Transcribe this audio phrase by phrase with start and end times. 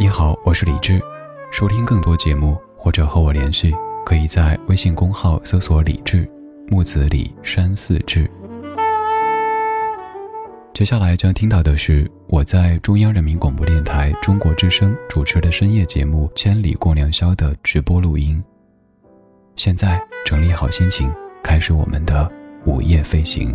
[0.00, 0.98] 你好，我是李志。
[1.50, 3.70] 收听更多节目或者和我联系，
[4.02, 6.26] 可以在微信公号搜索“李志
[6.68, 8.26] 木子李山寺志”。
[10.72, 18.42] 接下来将听到的是我在中央人民广播电台中国之声主持的深夜节目《千里共良宵》的直播录音。
[19.54, 21.12] 现在整理好心情，
[21.42, 22.26] 开始我们的
[22.64, 23.54] 午夜飞行。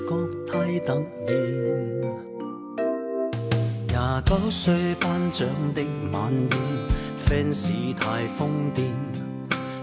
[0.00, 0.10] 角
[0.50, 0.92] 太突
[1.26, 1.30] 然。
[3.88, 6.52] 廿九岁颁奖的晚宴
[7.26, 8.78] ，fans 太疯癫。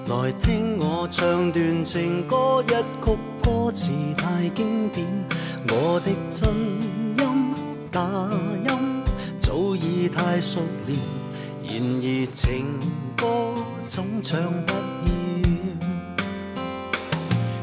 [0.07, 2.69] 来听我唱段情歌，一
[3.05, 5.05] 曲歌词太经典。
[5.67, 6.49] 我的真
[7.17, 7.53] 音
[7.91, 8.01] 假
[8.65, 9.03] 音
[9.39, 10.97] 早已太熟练，
[11.67, 11.71] 然
[12.01, 12.79] 而情
[13.15, 13.53] 歌
[13.85, 14.73] 总唱不
[15.05, 15.09] 厌。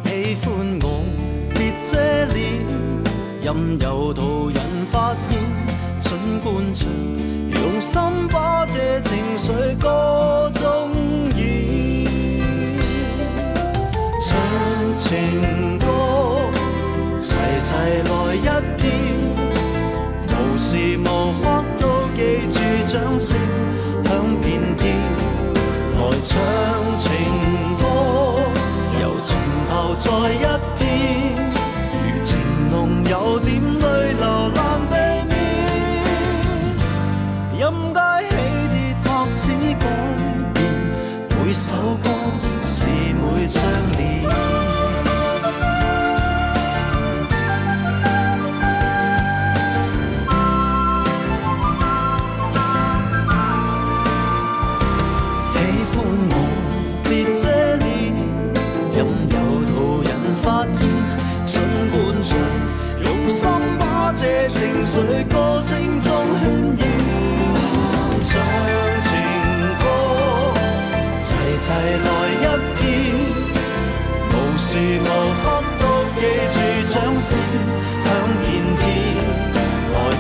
[0.05, 0.49] 喜欢
[0.83, 0.87] 我
[1.91, 1.97] 遮
[2.35, 2.67] 脸，
[3.43, 4.61] 任由途人
[4.91, 5.39] 发现。
[6.01, 6.11] 尽
[6.41, 6.89] 管唱，
[7.51, 10.91] 用心把这情绪歌中
[11.37, 12.07] 演。
[14.21, 14.29] 唱
[14.99, 15.87] 情歌，
[17.23, 17.69] 齐齐
[18.09, 18.49] 来一
[18.81, 18.85] 遍，
[20.29, 21.01] 无时无
[21.43, 21.45] 刻
[21.79, 21.83] 都
[22.15, 22.21] 记
[22.51, 23.37] 住掌声
[24.05, 24.09] 响
[24.43, 24.45] 遍
[24.77, 24.85] 天。
[25.99, 26.29] 来唱
[26.99, 27.09] 情
[27.77, 27.83] 歌，
[29.01, 29.29] 由从
[29.69, 30.45] 头再一
[41.57, 41.73] 首
[42.03, 42.11] 歌
[42.63, 43.63] 是每张
[43.97, 44.01] 脸。
[55.55, 55.57] 喜
[55.93, 55.95] 欢
[56.29, 56.35] 我
[57.05, 57.41] 别遮
[57.77, 57.89] 脸，
[58.93, 58.97] 任
[59.33, 59.35] 由
[59.65, 60.11] 途人
[60.43, 60.45] 发
[60.77, 60.79] 现。
[61.47, 61.51] 尽
[61.91, 62.37] 管唱，
[63.03, 63.41] 用心
[63.79, 64.93] 把这情绪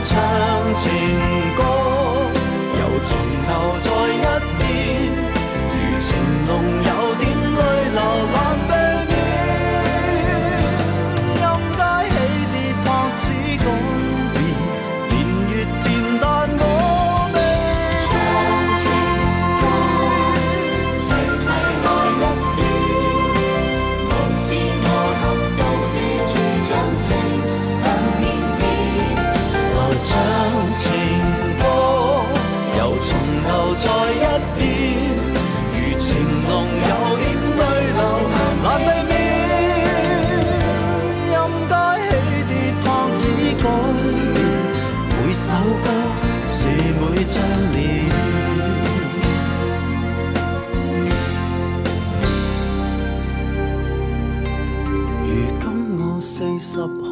[0.09, 1.16] 唱情。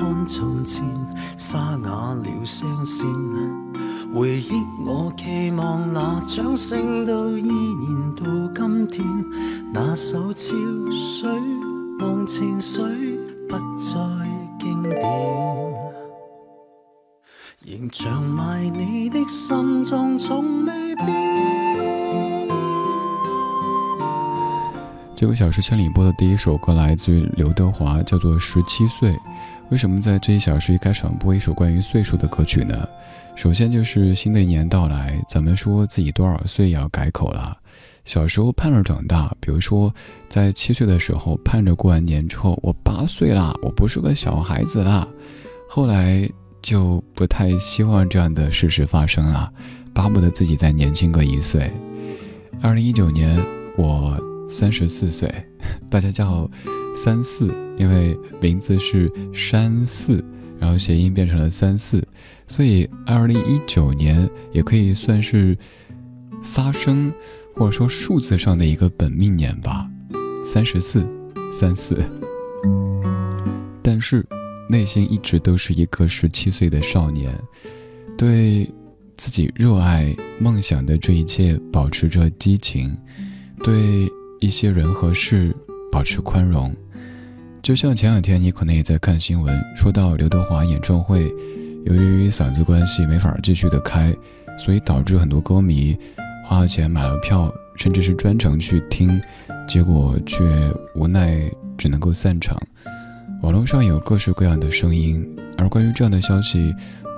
[0.05, 0.85] 看從前，
[1.39, 3.07] 沙啞了聲線。
[4.13, 8.23] 回憶我期望那掌聲都依然到
[8.55, 9.07] 今天。
[9.73, 10.53] 那首潮
[10.91, 11.31] 水
[12.01, 12.85] 忘情水
[13.49, 13.95] 不再
[14.61, 15.01] 經典，
[17.63, 21.07] 仍像埋你的心中從未變。
[25.17, 29.13] 这个小时千里播的第一首歌来自于刘德华，叫做《十七岁》。
[29.71, 32.87] 为什么在这一小时一开场播一首关于岁数的歌曲呢？
[33.35, 37.57] 首先就是新的一年到来，咱们说自己多少岁也要改口了。
[38.05, 39.93] 小时候盼着长大，比如说
[40.29, 45.09] 在七岁的时候盼着过完年之后我八岁啦，我不是个小孩子啦。
[45.69, 46.29] 后来
[46.63, 49.53] 就不太希望这样的事实发生了，
[49.93, 51.71] 巴不得自己再年轻个一岁。
[52.61, 53.45] 二零一九年
[53.77, 54.17] 我。
[54.47, 55.27] 三十四岁，
[55.89, 56.49] 大家叫
[56.95, 60.25] 三四，因为名字是山四，
[60.59, 62.07] 然后谐音变成了三四，
[62.47, 65.57] 所以二零一九年也可以算是
[66.43, 67.13] 发生
[67.55, 69.91] 或者说数字上的一个本命年吧，
[70.43, 71.07] 三十四，
[71.53, 71.99] 三四。
[73.83, 74.25] 但是
[74.69, 77.39] 内心一直都是一个十七岁的少年，
[78.17, 78.73] 对
[79.17, 82.97] 自己热爱梦想的这一切保持着激情，
[83.63, 84.09] 对。
[84.41, 85.57] 一些人和事
[85.91, 86.75] 保持宽容，
[87.65, 91.35] 就像前两天你可能也在看新闻，说到刘德华演唱会，
[91.87, 94.15] 由于嗓子关系没法继续的开，
[94.59, 95.97] 所以导致很多歌迷
[96.45, 99.19] 花了钱买了票，甚至是专程去听，
[99.67, 100.45] 结果却
[100.95, 102.55] 无奈只能够散场。
[103.41, 105.27] 网络上有各式各样的声音，
[105.57, 106.71] 而关于这样的消息，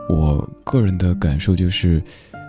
[0.08, 2.00] 我个人的感受就是，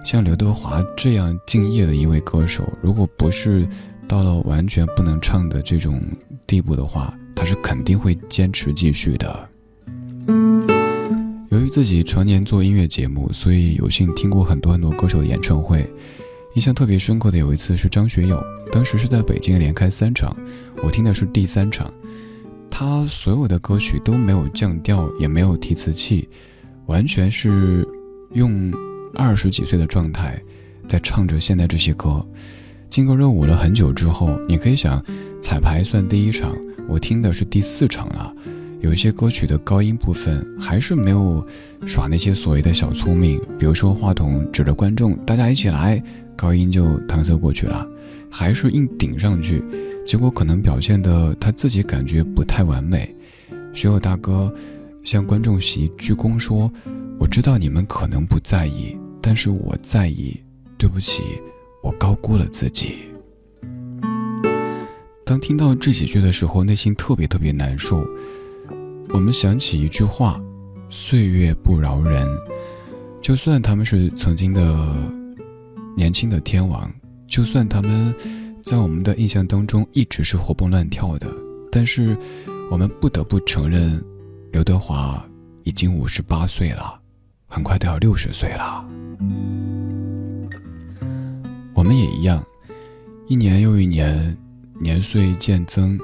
[0.06, 3.68] 像刘德华这样敬业的一位歌手，如果不是。
[4.10, 6.02] 到了完全不能唱的这种
[6.48, 9.48] 地步的话，他是肯定会坚持继续的。
[11.50, 15.88] 由于自己常年做音乐节目，所以有幸听过很多很多歌手的演唱会。
[16.56, 20.36] 印象特别深刻的有一次是张学友，当时是在北京连开三场，
[20.84, 21.94] 我听的是第三场。
[22.72, 26.28] 他所有的歌曲都没有降调，也没有提词器，
[26.88, 27.88] 完全是
[28.34, 28.74] 用
[29.13, 30.42] 二十几岁的状态
[30.88, 32.25] 在唱着现在这些歌。
[32.89, 35.04] 经过热舞了很久之后，你可以想，
[35.39, 36.56] 彩排算第一场，
[36.88, 38.34] 我听的是第四场了。
[38.80, 41.45] 有一些歌曲的高音部分还是没有
[41.86, 46.01] 耍那些所谓的小聪明，比如说话筒指着观众，大家一起来，
[46.36, 47.86] 高音就搪塞过去了，
[48.30, 49.63] 还是硬顶上去，
[50.06, 53.13] 结果可能表现的他自己感觉不太完美。
[53.74, 54.54] 学友大哥
[55.04, 56.72] 向观众席鞠躬说
[57.19, 60.39] ：“我知道你们可能不在意，但是我在意，
[60.78, 61.24] 对不起。”
[61.84, 62.95] 我高估了自己。
[65.27, 68.07] 当听到这几句的时候，内心特别特别难受。
[69.09, 70.41] 我们想起一句话
[70.89, 72.25] ：“岁月不饶人。”
[73.21, 74.95] 就算他们是曾经的
[75.97, 76.89] 年轻的天王，
[77.27, 78.15] 就算他们
[78.63, 81.27] 在我们的印象当中一直是活蹦乱跳的，
[81.69, 82.18] 但是
[82.71, 84.01] 我们不得不承认，
[84.53, 85.21] 刘德华
[85.65, 87.01] 已经五十八岁了，
[87.47, 88.88] 很快都要六十岁了。
[91.74, 92.41] 我们也一样，
[93.27, 94.38] 一年又一年，
[94.79, 96.00] 年岁渐增，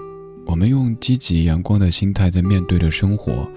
[0.46, 3.50] 我们用积极阳光的心态在面对着生活，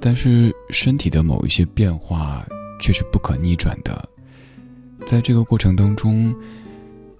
[0.00, 2.46] 但是身体的某一些变化
[2.80, 4.08] 却是不可逆转的。
[5.06, 6.34] 在这个过程当中，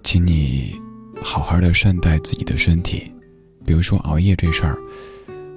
[0.03, 0.75] 请你
[1.23, 3.11] 好好的善待自己的身体，
[3.65, 4.77] 比如说熬夜这事儿。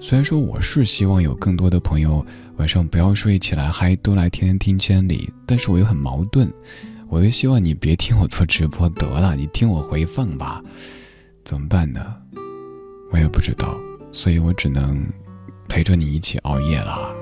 [0.00, 2.24] 虽然说我是希望有更多的朋友
[2.56, 6.50] 晚上不要睡起来嗨，都来天天听千里，但是我又很矛盾。
[7.08, 10.62] 我又希望你别听我做直播得了，你听我回放吧，
[11.50, 12.00] 怎么办呢？
[13.10, 13.76] 我也不知道，
[14.12, 15.04] 所以我只能
[15.68, 17.12] 陪着你一起熬夜了。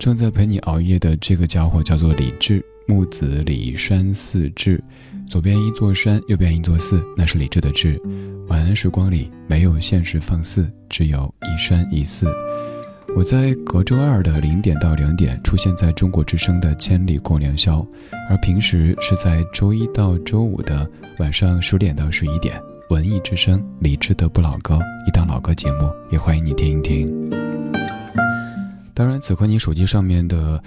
[0.00, 4.82] 正在陪你熬夜的这个家伙叫做李志，木子李山寺志，
[5.28, 8.02] 左边一座山，右边一座寺，那是李志的志。
[8.48, 12.26] 晚安时光里没有现实放肆，只有一山一寺。
[13.14, 17.78] 我在隔周二的零点到两点出现在中国之声的《千里共良宵》，
[18.28, 20.88] 而平时是在周一到周五的
[21.18, 27.30] 晚上十点到十一点，《文艺之声》李志的不老歌一档老歌节目，也欢迎你听一听。
[28.94, 30.60] 当然，此刻你手机上面的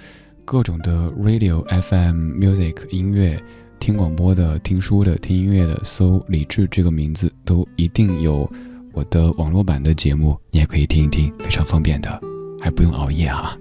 [0.44, 3.38] 各种的 radio FM music 音乐，
[3.80, 8.48] 听广播的、听书的、听音乐的，搜李志这个名字，都一定有
[8.92, 12.35] 我的网络版的节目，你也可以听一听，非常方便的。
[12.66, 13.56] 还不用熬夜啊！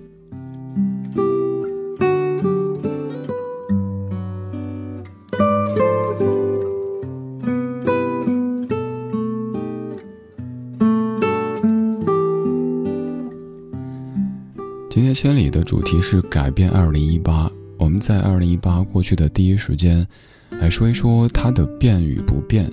[14.90, 17.48] 今天千里的主题是改变二零一八。
[17.78, 20.04] 我们在二零一八过去的第一时间，
[20.50, 22.68] 来说一说它的变与不变。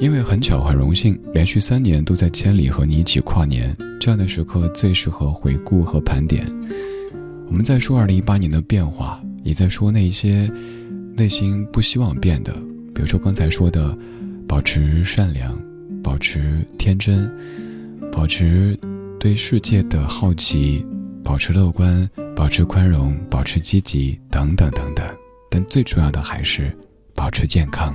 [0.00, 6.46] 因为很巧，很荣幸，连续三年都在千里和你一起跨年，这样的时刻最适合回顾和盘点。
[7.46, 10.50] 我们在说二零一八年的变化，也在说那些
[11.14, 12.50] 内心不希望变的，
[12.94, 13.94] 比如说刚才说的，
[14.48, 15.60] 保持善良，
[16.02, 17.30] 保持天真，
[18.10, 18.78] 保持
[19.18, 20.86] 对世界的好奇，
[21.22, 25.06] 保持乐观，保持宽容，保持积极，等等等等。
[25.50, 26.74] 但最重要的还是
[27.14, 27.94] 保持健康。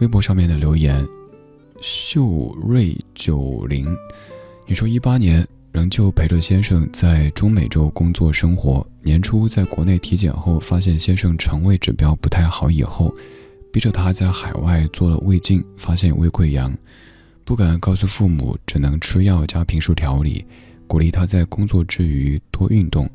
[0.00, 1.06] 微博上面的留言，
[1.80, 3.86] 秀瑞九零，
[4.66, 5.46] 你说一八年。
[5.72, 8.86] 仍旧陪着先生在中美洲工作生活。
[9.02, 13.14] 年初在国内体检后，发现先生肠胃指标不太好，以后
[13.70, 16.74] 逼着他在海外做了胃镜，发现胃溃疡，
[17.44, 20.46] 不敢告诉父母，只能吃药加平时调理，
[20.86, 23.06] 鼓励他在工作之余多运动。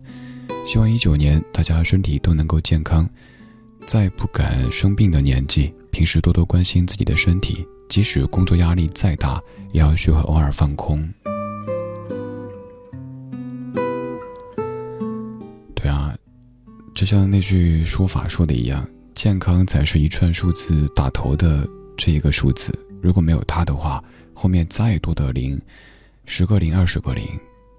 [0.63, 3.09] 希望一九年大家身体都能够健康，
[3.91, 9.43] 在不敢生病的年纪，平时多多关心自己的身体，即使工作压力再大，
[9.73, 11.13] 也要学会偶尔放空。
[15.75, 16.15] 对啊
[16.95, 21.67] 就像那句说法说的一样，健康才是一串数字打头的
[21.97, 22.73] 这一个数字。
[23.01, 24.01] 如果没有它的话，
[24.33, 25.61] 后面再多的零，
[26.23, 27.25] 十个零、二十个零，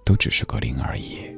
[0.04, 1.34] 都只是个零而已。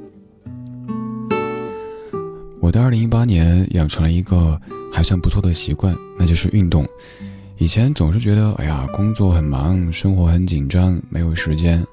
[2.65, 4.59] 我的二零一八年养成了一个
[4.91, 6.83] 还算不错的习惯，那就是运动。
[7.59, 11.87] 以前总是觉得，哎呀，工作很忙，生活很紧张，没有时间。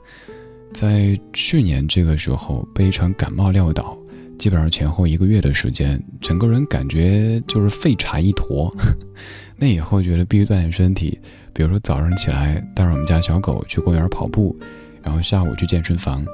[0.71, 3.97] 在去年这个时候，被一场感冒撂倒。
[4.39, 8.73] 基本上前后一个月的时间，整个人感觉就是废柴一坨。
[9.59, 11.19] 那以后觉得必须锻炼身体，
[11.51, 14.55] 比如说早上起来带着我们家小狗去公园跑步，
[15.03, 16.25] 然后下午去健身房。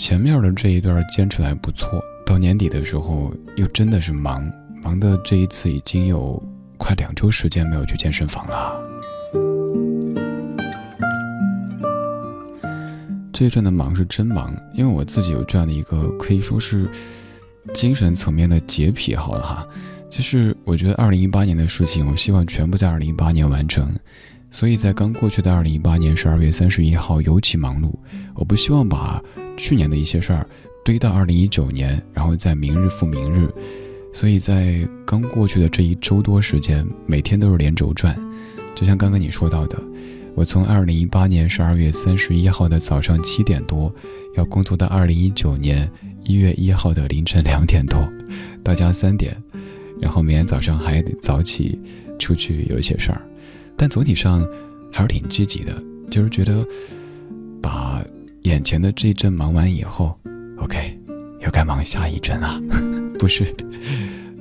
[0.00, 4.50] 前面的这一段坚持的还不错，到年底的时候又真的是忙，
[4.82, 6.42] 忙的这一次已经有
[6.78, 8.82] 快两周时间没有去健身房了。
[13.30, 16.88] 这一阵的忙是真忙，因为我自己有这样的一个可以说是。
[17.74, 19.68] 精神层面的洁癖，好了哈，
[20.08, 23.94] 就是我觉得二零一八年的事情，我希望全部在二零一八年完成，
[24.50, 27.92] 所以在刚过去的二零一八年十二月三十一号尤其忙碌，
[28.34, 29.22] 我不希望把
[29.60, 30.46] 去年的一些事儿
[30.84, 33.48] 堆到二零一九年，然后再明日复明日，
[34.12, 38.16] 所以在刚过去的这一周多时间，每天都是连轴转，
[38.74, 39.78] 就像刚刚你说到的，
[40.34, 43.94] 我从二零一八年十二月三十一号的早上七点多，
[44.34, 45.90] 要工作到二零一九年。
[46.22, 47.98] 一月一号的凌晨两点多，
[48.62, 49.34] 到家三点，
[49.98, 51.80] 然后明天早上还得早起
[52.18, 53.22] 出去有一些事儿，
[53.74, 54.46] 但总体上
[54.92, 56.64] 还是挺积极的，就是觉得
[57.60, 58.04] 把
[58.42, 60.18] 眼前的这一阵忙完以后
[60.58, 60.98] ，OK，
[61.40, 62.60] 又该忙下一阵了，
[63.18, 63.54] 不是，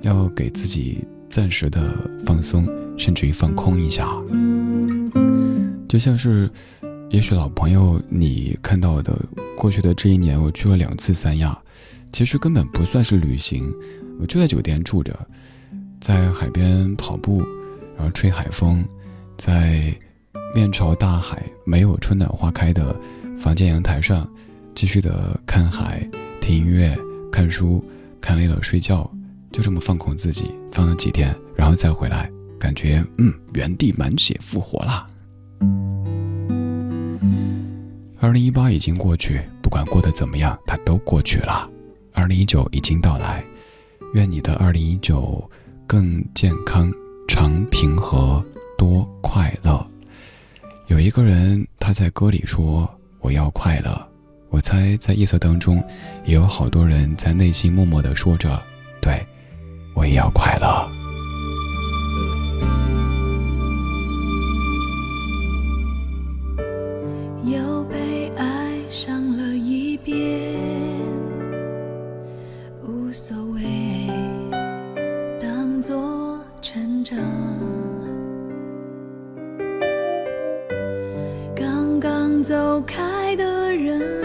[0.01, 4.08] 要给自己暂时的放松，甚至于放空一下，
[5.88, 6.50] 就像是，
[7.10, 9.18] 也许老朋友你看到的
[9.58, 11.58] 过去的这一年，我去了两次三亚。
[12.12, 13.72] 其实根本不算是旅行，
[14.20, 15.15] 我就在酒店住着，
[16.00, 17.44] 在海边跑步，
[17.96, 18.84] 然后吹海风，
[19.38, 19.94] 在
[20.56, 23.00] 面朝大海、没有春暖花开的
[23.39, 24.29] 房间阳台上，
[24.75, 26.08] 继续的看海、
[26.41, 26.96] 听音乐、
[27.31, 27.84] 看书，
[28.19, 29.10] 看累了睡觉，
[29.51, 32.29] 就这么放空自己，放了几天，然后再回来，
[32.60, 35.08] 感觉嗯，原地满血复活啦。
[38.19, 41.67] 二零一八已经过去，不管过得怎么样，它都过去了。
[42.12, 43.43] 二零一九已经到来，
[44.13, 45.50] 愿你的二零一九
[45.88, 46.91] 更健康、
[47.25, 48.43] 长平和、
[48.77, 49.86] 多快乐。
[50.88, 52.89] 有一个人他在歌里说
[53.20, 54.08] ：“我要快乐。”
[54.52, 55.84] 我猜在夜色当中，
[56.26, 58.60] 也有好多人在内心默默的说着
[59.00, 59.24] ：“对，
[59.94, 60.90] 我也要快乐。”
[82.50, 84.19] 走开的人，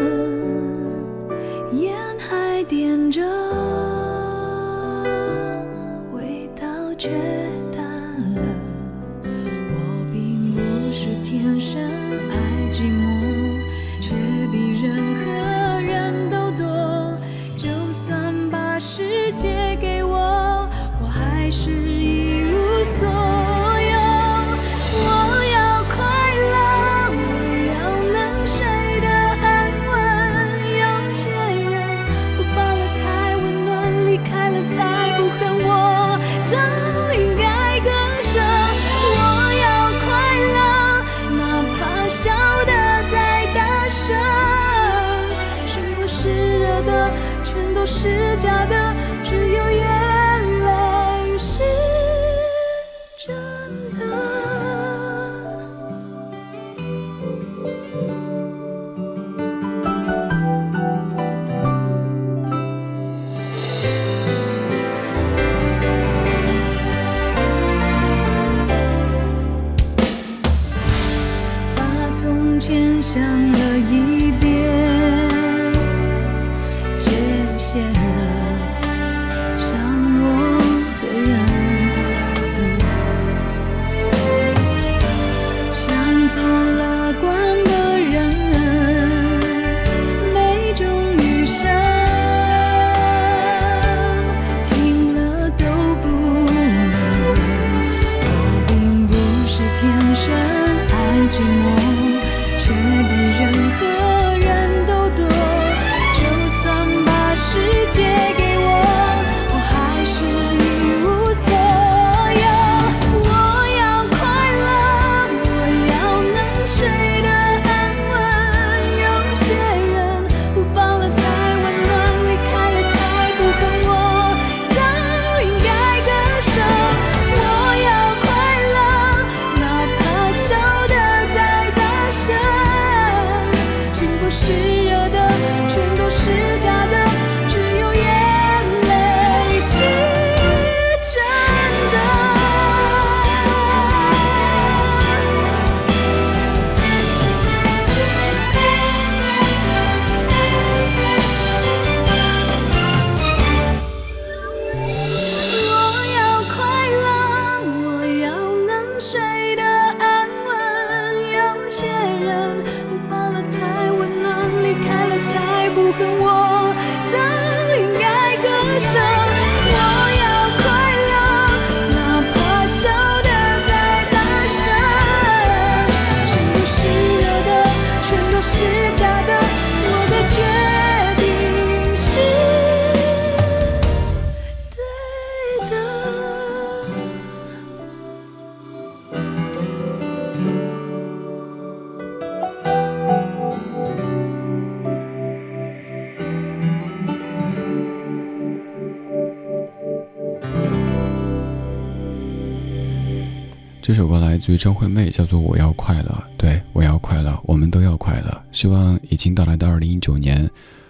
[204.45, 206.11] 所以张惠妹，叫做《我要快乐》。
[206.37, 208.43] 对，我要快乐，我们都要快乐。
[208.52, 210.47] 希望已经到来的二零一九年，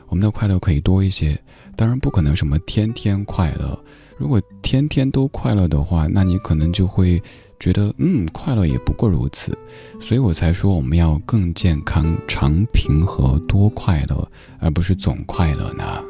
[0.09, 1.40] 我们的快乐可以多一些。
[1.77, 3.79] 当然，不可能什么天天快乐。
[4.19, 7.23] 如果天天都快乐的话，那你可能就会
[7.61, 9.57] 觉得，嗯，快乐也不过如此。
[10.01, 16.03] 所以我才说，我们要更健康、常平和、多快乐，而不是总快乐呢。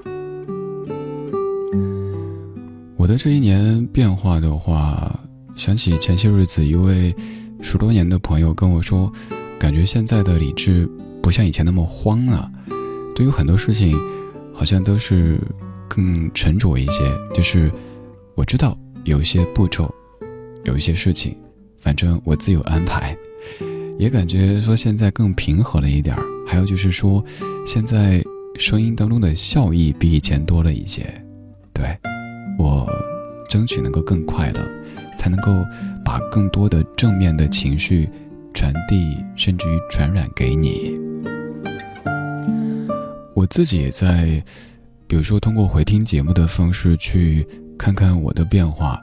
[2.97, 5.21] 我的这一年变化的话，
[5.57, 7.15] 想起前些日子一位
[7.63, 9.11] 十多年的朋友跟我说，
[9.59, 10.89] 感觉现在的理智
[11.23, 12.51] 不像以前那么慌了，
[13.15, 13.97] 对于很多事情，
[14.53, 15.41] 好像都是
[15.89, 17.05] 更沉着一些。
[17.33, 17.71] 就是
[18.35, 19.93] 我知道有一些步骤，
[20.65, 21.37] 有一些事情，
[21.79, 23.17] 反正我自有安排。
[23.97, 26.23] 也感觉说现在更平和了一点儿。
[26.47, 27.25] 还有就是说，
[27.65, 28.23] 现在
[28.59, 31.07] 声音当中的笑意比以前多了一些。
[31.73, 31.87] 对
[32.59, 32.87] 我
[33.49, 34.61] 争取能够更快乐。
[35.17, 35.65] 才能够
[36.05, 38.09] 把更多的正面的情绪
[38.53, 40.99] 传递，甚至于传染给你。
[43.35, 44.43] 我自己也在，
[45.07, 47.47] 比如说通过回听节目的方式去
[47.77, 49.01] 看看我的变化，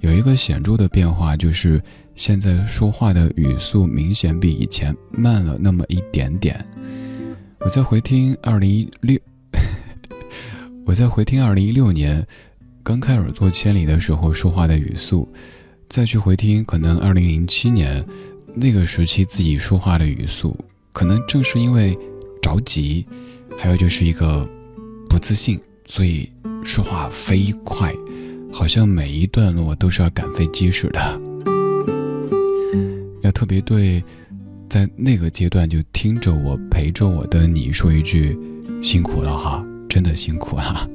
[0.00, 1.82] 有一个显著的变化就是
[2.16, 6.64] 现在说话的语速明显比以前慢了那么一点点。
[7.60, 9.18] 我在回听二零一六，
[10.84, 12.26] 我在回听二零一六年
[12.84, 15.26] 刚开始做千里的时候说话的语速。
[15.88, 18.04] 再去回听，可能二零零七年
[18.54, 20.54] 那个时期自己说话的语速，
[20.92, 21.96] 可能正是因为
[22.42, 23.06] 着急，
[23.56, 24.46] 还有就是一个
[25.08, 26.28] 不自信，所以
[26.62, 27.94] 说话飞快，
[28.52, 31.20] 好像每一段落都是要赶飞机似的。
[33.22, 34.04] 要特别对，
[34.68, 38.38] 在那个阶段就听着我陪着我的你说一句
[38.82, 40.86] 辛苦了哈，真的辛苦了。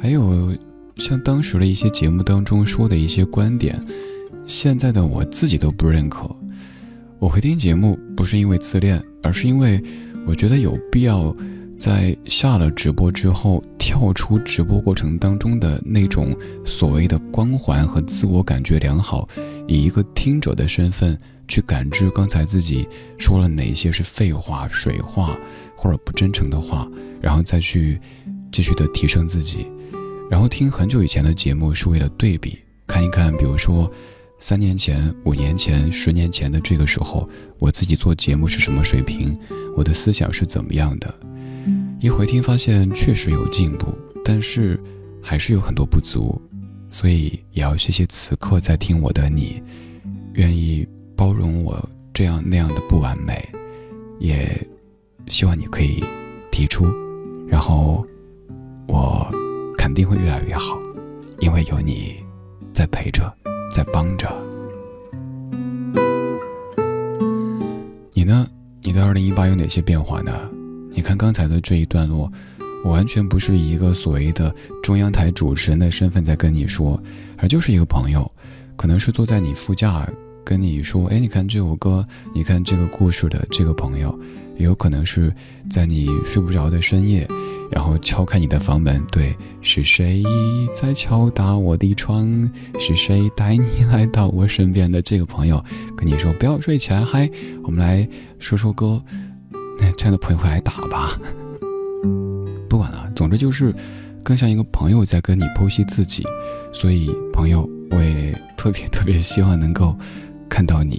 [0.00, 0.56] 还有。
[0.96, 3.84] 像当时的一些节目当中说的一些观点，
[4.46, 6.30] 现在的我自己都不认可。
[7.18, 9.82] 我回听节目不是因为自恋，而是因为
[10.26, 11.34] 我觉得有必要
[11.78, 19.28] 在下了直播之后，跳出直播过程当中的那种所谓的光环和自我感觉良好，
[19.66, 22.86] 以一个听者的身份去感知刚才自己
[23.18, 25.36] 说了哪些是废话、水话
[25.74, 26.88] 或者不真诚的话，
[27.20, 28.00] 然后再去
[28.52, 29.66] 继续的提升自己。
[30.30, 33.90] 然后听很久以前的节目是为了对比，看一看，比如说
[34.38, 39.38] 三年前、五年前、十年前的这个时候，我自己做节目是什么水平，
[39.76, 41.14] 我的思想是怎么样的。
[42.00, 43.86] 一回听发现确实有进步，
[44.24, 44.78] 但是
[45.22, 46.40] 还是有很多不足，
[46.90, 49.62] 所以也要谢谢此刻在听我的你，
[50.34, 53.42] 愿意包容我这样那样的不完美，
[54.18, 54.46] 也
[55.26, 56.04] 希望你可以
[56.50, 56.86] 提出，
[57.48, 58.04] 然后
[58.86, 59.32] 我
[59.84, 60.78] 肯定会越来越好，
[61.40, 62.14] 因为有你
[62.72, 63.30] 在陪着，
[63.70, 64.26] 在帮着。
[68.14, 68.48] 你呢？
[68.80, 70.32] 你的二零一八有哪些变化呢？
[70.90, 72.32] 你看刚才的这一段落，
[72.82, 76.98] 我完全不是一个所谓的中央台主持人的身份在跟你说，
[77.36, 78.32] 而就是一个朋友，
[78.76, 80.08] 可能是坐在你副驾。
[80.46, 84.18] 跟你说，哎，你看这首歌，你看这个故事的这个朋友，
[84.56, 85.32] 也有可能是
[85.68, 87.26] 在你睡不着的深夜，
[87.70, 89.02] 然后敲开你的房门。
[89.10, 90.22] 对，是谁
[90.74, 92.50] 在敲打我的窗？
[92.78, 95.62] 是谁带你来到我身边的这个朋友？
[95.96, 97.30] 跟你说不要睡，起来嗨，
[97.62, 99.02] 我们来说说歌。
[99.78, 101.18] 那这样的朋友会挨打吧？
[102.68, 103.74] 不管了，总之就是
[104.22, 106.24] 更像一个朋友在跟你剖析自己。
[106.72, 109.96] 所以，朋友，我也特别特别希望能够。
[110.46, 110.96] 看到你，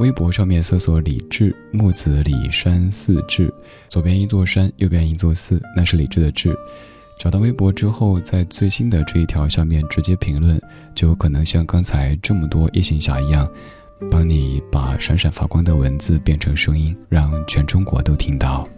[0.00, 3.52] 微博上面搜索“李志木子李山寺志”，
[3.88, 6.56] 左边一座山，右边一座寺，那是李志的志。
[7.16, 10.60] 找到微博之后，在最新的这一条上面直接评论，
[10.96, 13.46] 就有可能像刚才这么多夜行侠一样，
[14.10, 18.68] 帮你把闪闪发光的文字变成声音，让全中国都听到。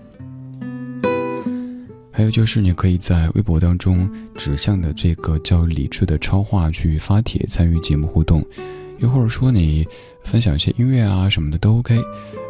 [2.13, 8.45] 还有就是，你可以在微博当中指向的这个叫李志的超话去发帖参与节目互动。
[8.99, 9.87] 又或者说你
[10.25, 12.01] 分享一些音乐啊什么的都 OK，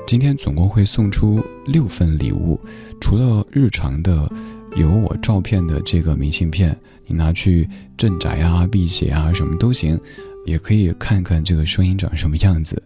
[0.07, 2.61] 今天总共会送出六份礼物，
[3.01, 4.31] 除了日常的
[4.77, 9.99] 有我照片的这个明信片，你拿去镇宅啊、辟邪啊什么都行，
[10.45, 12.81] 也可以看看这个声音长什么样子，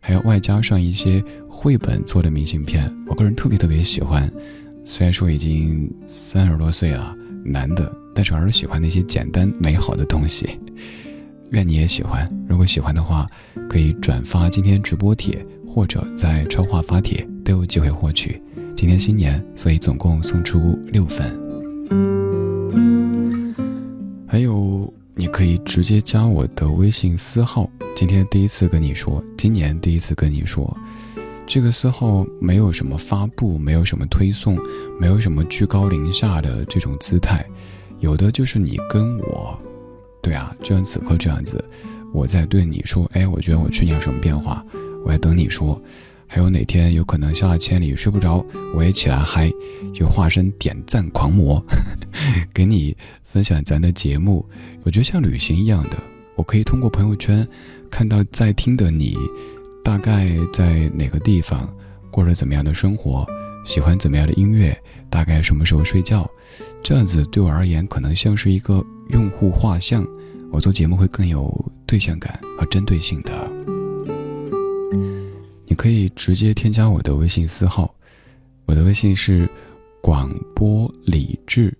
[0.00, 4.28] 还要外加上一些绘本做的明信片，我个人特别特别喜欢，
[4.84, 10.58] 虽然说已经三十多岁了，男的，但是还是喜欢那些简单美好的东西。
[11.54, 12.26] 愿你也喜欢。
[12.48, 13.26] 如果喜欢的话，
[13.68, 18.42] 可以转发今天直播帖，或者在超话发帖，都有机会获取。
[18.76, 21.32] 今天新年，所以总共送出六份。
[24.26, 27.70] 还有，你可以直接加我的微信私号。
[27.94, 30.76] 今天第一次跟你说，今年第一次跟你说，
[31.46, 34.58] 这个私号没有什么发布，没有什么推送，
[34.98, 37.46] 没有什么居高临下的这种姿态，
[38.00, 39.56] 有的就是你跟我。
[40.24, 41.62] 对啊，就像此刻这样子，
[42.12, 44.64] 我在对你说，哎，我觉得我去年有什么变化，
[45.04, 45.80] 我在等你说。
[46.26, 49.52] 还有哪天有可能下了千里睡不着，我也起来嗨，
[49.92, 51.62] 就化身点赞狂魔，
[52.52, 54.44] 给你分享咱的节目。
[54.82, 55.98] 我觉得像旅行一样的，
[56.34, 57.46] 我可以通过朋友圈
[57.88, 59.16] 看到在听的你，
[59.84, 61.72] 大概在哪个地方
[62.10, 63.24] 过着怎么样的生活，
[63.64, 64.76] 喜欢怎么样的音乐，
[65.08, 66.28] 大概什么时候睡觉。
[66.82, 70.06] 这样子对我而言，可能像是一个用户画像，
[70.50, 73.32] 我做节目会更有对象感和针对性的。
[75.66, 77.94] 你可以直接添加我的微信私号，
[78.66, 79.48] 我的微信是
[80.00, 81.76] 广播理智，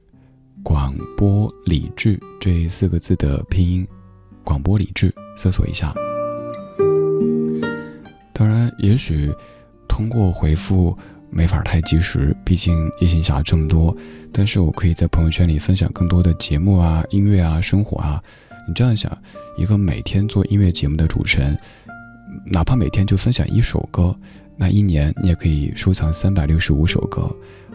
[0.62, 3.86] 广播理智这四个字的拼音，
[4.42, 5.94] 广播理智，搜索一下。
[8.32, 9.32] 当然，也许
[9.88, 10.96] 通过回复。
[11.34, 13.94] 没法太及时，毕竟夜行侠这么多，
[14.32, 18.22] 但是我可以在朋友圈里分享更多的节目啊、音乐啊、生活啊。
[18.68, 19.10] 你这样想，
[19.56, 21.58] 一个每天做音乐节目的主持人，
[22.46, 24.16] 哪怕每天就分享一首歌，
[24.56, 27.28] 那一年你也可以收藏三百六十五首歌，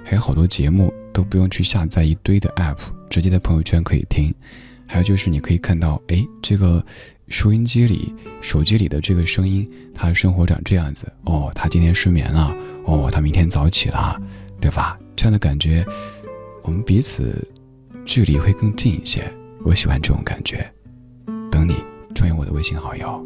[0.05, 2.77] 还有好多节目都不用去下载一堆的 app，
[3.09, 4.33] 直接在朋友圈可以听。
[4.87, 6.83] 还有就是你可以看到，哎，这个。
[7.31, 11.51] 收音机里、手机里的这个声音，他生活长这样子哦。
[11.53, 12.51] 他今天失眠了
[12.89, 14.19] 哦，他明天早起了，
[14.59, 14.97] 对吧？
[15.15, 15.85] 这样的感觉，
[16.63, 17.47] 我们彼此
[18.03, 19.21] 距离会更近一些。
[19.63, 20.67] 我喜欢这种感觉。
[21.51, 21.75] 等你
[22.15, 23.23] 创用我的微信好友。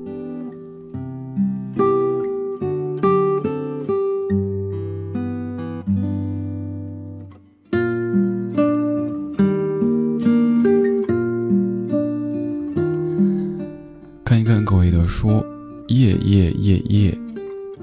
[14.26, 15.46] 看一看各位的书
[15.88, 17.18] 夜夜夜夜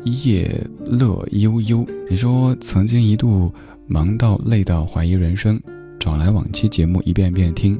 [0.04, 3.52] 夜乐悠悠，你说曾经一度
[3.86, 5.60] 忙到累到怀疑人生，
[5.98, 7.78] 找来往期节目一遍遍听，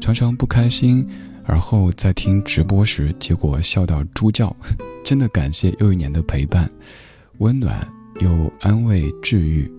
[0.00, 1.06] 常常不开心，
[1.44, 4.54] 而后在听直播时，结果笑到猪叫。
[5.04, 6.68] 真的感谢又一年的陪伴，
[7.38, 7.86] 温暖
[8.20, 9.70] 又安慰治愈。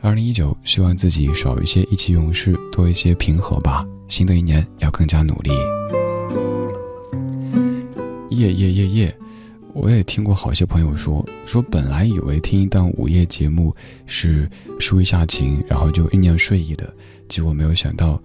[0.00, 3.84] 二零一九，希望自己少一些意气用事，多一些平和吧。
[4.06, 5.50] 新的一年要更加努力。
[8.30, 9.18] 夜夜夜夜，
[9.74, 13.74] 我也听过好些朋友说，说本来以为听一档午夜节目
[14.06, 16.92] 是抒一下情，然后就酝酿睡意的，
[17.28, 18.20] 结果没有想到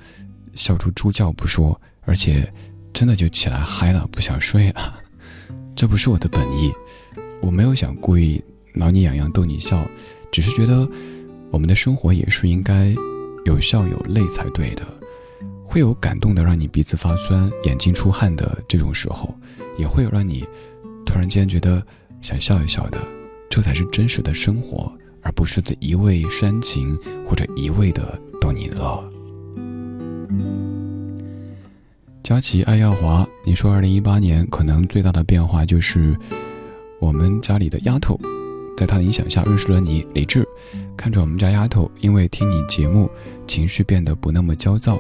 [0.56, 2.52] 笑出猪叫不说，而且
[2.94, 5.00] 真的就起来嗨了，不想睡了。
[5.76, 6.72] 这不是我的本意，
[7.42, 9.86] 我没有想故意挠你痒痒逗你笑，
[10.32, 10.90] 只是觉得
[11.52, 12.96] 我们的生活也是应该
[13.46, 14.84] 有笑有泪才对的。
[15.64, 19.36] 会有感动的让你鼻子发酸、眼睛出汗的这种时候，
[19.78, 20.46] 也会有让你
[21.14, 21.86] 突然间觉得
[22.22, 23.00] 想笑一笑的，
[23.48, 26.98] 这才是真实的生活，而不是在一味煽情
[27.28, 29.12] 或者一味的逗你乐。
[32.24, 36.18] 佳琪爱耀华，你说二零一八年可能最大的变化就是
[37.00, 38.20] 我们家里的丫头，
[38.76, 40.44] 在她的影响下认识了你李志，
[40.98, 43.08] 看着我们家丫头因为听你节目，
[43.46, 44.98] 情绪变得不那么焦躁。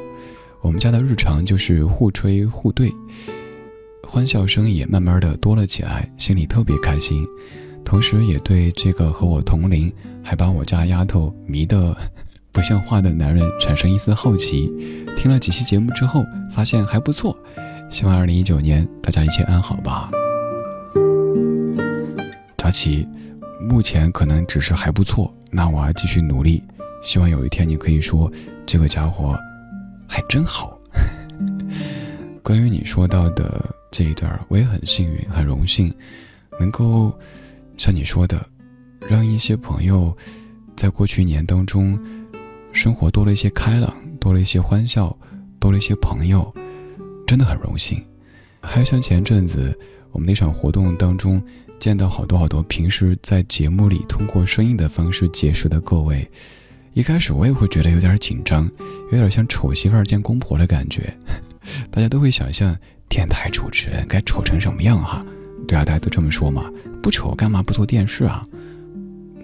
[0.61, 2.93] 我们家的日常就是互吹互对，
[4.07, 7.25] 欢笑声也慢慢的多了起来，心里特别开心，
[7.83, 9.91] 同时也对这个和我同龄
[10.23, 11.95] 还把我家丫头迷得
[12.51, 14.71] 不像话的男人产生一丝好奇。
[15.15, 17.35] 听了几期节目之后，发现还不错。
[17.89, 20.11] 希望二零一九年大家一切安好吧。
[22.57, 23.07] 佳琪，
[23.69, 26.63] 目前可能只是还不错，那我要继续努力。
[27.03, 28.31] 希望有一天你可以说，
[28.65, 29.37] 这个家伙
[30.07, 30.79] 还真好。
[32.43, 35.91] 关于你说到的这一段，我也很幸运、很荣幸，
[36.59, 37.17] 能够
[37.77, 38.45] 像你说的，
[39.07, 40.15] 让一些朋友
[40.75, 41.97] 在过去一年当中，
[42.71, 43.91] 生活多了一些开朗。
[44.19, 45.13] 多了一些欢笑，
[45.59, 46.49] 多了一些朋友，
[47.27, 48.01] 真的很荣幸。
[48.61, 49.77] 还有像前阵子
[50.13, 51.43] 我们那场活动当中
[51.77, 56.25] 见到好多好多平时在节目里通过声音的方式结识的各位，
[56.93, 58.63] 一开始我也会觉得有点紧张，
[59.11, 61.13] 有点像丑媳妇见公婆的感觉。
[61.91, 62.75] 大家都会想象
[63.07, 65.25] 电台主持人该丑成什么样哈？
[65.67, 66.69] 对啊，大家都这么说嘛，
[67.01, 68.45] 不丑干嘛不做电视啊？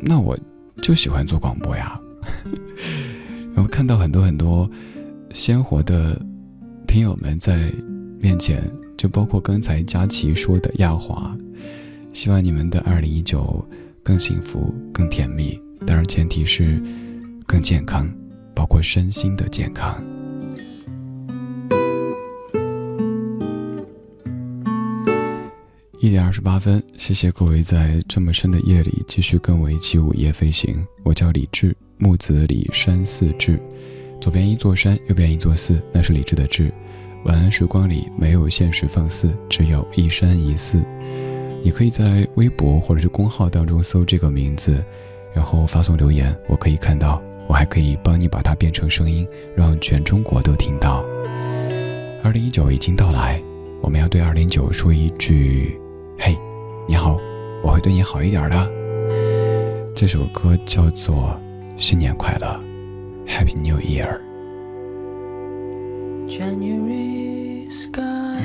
[0.01, 0.38] 那我
[0.82, 1.99] 就喜欢做广播呀。
[3.55, 4.69] 然后看到很多很多
[5.32, 6.19] 鲜活的
[6.88, 7.71] 听友们在
[8.19, 8.62] 面前，
[8.97, 11.36] 就包括刚才佳琪说的亚华，
[12.13, 13.65] 希望你们的二零一九
[14.03, 16.82] 更幸福、更甜蜜，当然前提是
[17.45, 18.10] 更健康，
[18.53, 20.01] 包括身心的健康。
[26.01, 30.73] 一点二十八分，谢谢各位在这么深的夜里继续跟我一起午夜飞行。
[31.03, 31.75] 我叫李志。
[31.97, 33.59] 木子李山寺志，
[34.21, 36.73] 左边一座山，右边一座寺，那是李志的志。
[37.25, 40.81] 晚安时光里没有现实放肆，只有一山一寺。
[41.62, 44.81] 你可以在微博或者是公号当中搜这个名字，
[45.35, 51.03] 然后发送留言，我可以看到，我还可以帮你把它变成声音，让全中国都听到。
[52.23, 53.43] 二零一九已经到来，
[53.81, 55.77] 我们要对二零九说一句：
[56.19, 56.38] 嘿，
[56.88, 57.17] 你好，
[57.63, 58.71] 我会对你好一点的。
[59.95, 61.39] 这首歌叫做。
[61.77, 62.60] 新年快乐
[63.25, 64.19] ，Happy New Year。
[66.27, 68.41] January sky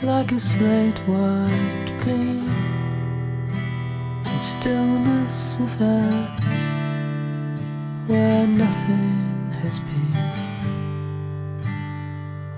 [0.00, 2.44] like a slate white clean.
[4.24, 6.28] It's stillness of air
[8.06, 10.14] where nothing has been.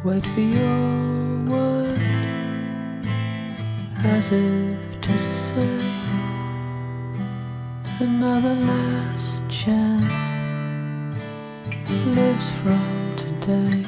[0.04, 1.73] Wait for your word
[4.06, 5.80] as if to say.
[8.00, 10.02] Another last chance
[12.06, 13.82] lives from today.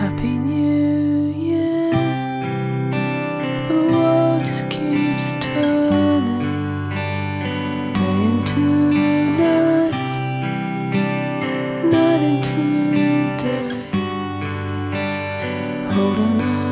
[0.00, 1.90] Happy new year.
[3.68, 6.90] The world just keeps turning.
[7.92, 8.64] Day into
[9.42, 9.96] night.
[11.92, 12.62] Night into
[13.42, 13.68] day.
[15.92, 16.65] Holding on.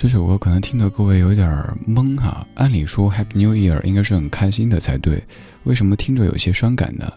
[0.00, 1.46] 这首歌可能听得各位有点
[1.86, 2.46] 懵哈。
[2.54, 5.22] 按理说 Happy New Year 应该是很开心的才对，
[5.64, 7.12] 为什么听着有些伤感呢？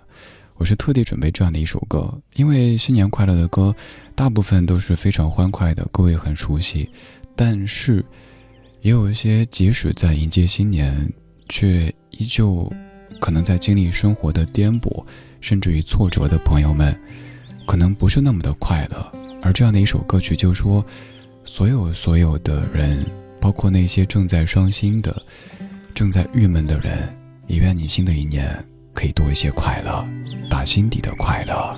[0.56, 3.74] 我是特地准备这样的一首歌，因为新年快乐的歌
[4.16, 6.90] 大部分都是非常欢快的，各位很熟悉。
[7.38, 8.04] 但是
[8.82, 11.10] 也有一些即使在迎接新年，
[11.48, 12.70] 却依旧
[13.22, 15.06] 可能在经历生活的颠簸，
[15.40, 16.94] 甚至于挫折的朋友们，
[17.66, 19.10] 可能不是那么的快乐。
[19.42, 20.86] 而这样的一首歌曲就说。
[21.46, 23.06] 所有所有的人，
[23.40, 25.22] 包括那些正在伤心的、
[25.94, 27.16] 正在郁闷的人，
[27.48, 30.08] 也愿你新的一年可以多一些快乐，
[30.50, 31.78] 打心底的快乐。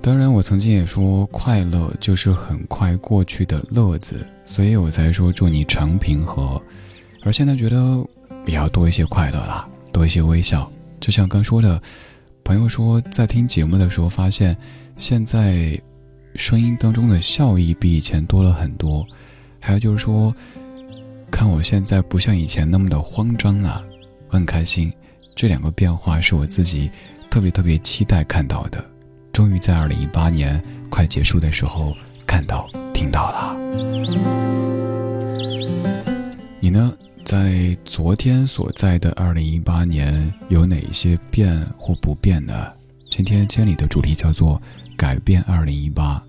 [0.00, 6.62] 当然，我曾经也说，快乐就是很快过去的乐子，所以我才说祝你常平和。
[7.24, 8.06] 而现在觉得
[8.46, 10.70] 也要多一些快乐啦，多一些微笑。
[11.00, 11.82] 就像刚说的，
[12.44, 14.56] 朋友说在听节目的时候发现，
[14.96, 15.78] 现在。
[16.36, 19.06] 声音当中的笑意比以前多了很多，
[19.58, 20.34] 还有就是说，
[21.30, 23.82] 看我现在不像以前那么的慌张了，
[24.28, 24.92] 很开心。
[25.34, 26.90] 这两个变化是我自己
[27.30, 28.84] 特别特别期待看到的，
[29.32, 31.94] 终于在二零一八年快结束的时候
[32.26, 33.56] 看到听到了。
[36.60, 36.92] 你呢？
[37.24, 42.72] 在昨天所在的二零一八年有哪些变或不变呢？
[43.10, 44.60] 今天千里的主题叫做。
[44.98, 46.24] 改变二零一八，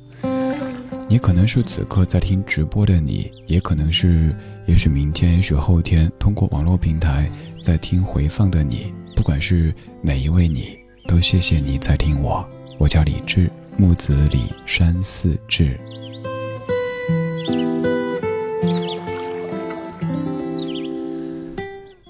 [1.10, 12.46] 你可能是此刻在听直播的你，也可能是，也许明天，也许后天，通过网络平台在听回放的你，不管是哪一位你，都谢谢你在听我。
[12.78, 15.80] 我叫李志，木子李山寺志。